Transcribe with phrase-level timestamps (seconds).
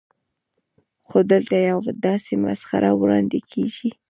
[1.07, 3.89] خو دلته یوه داسې مسخره وړاندې کېږي.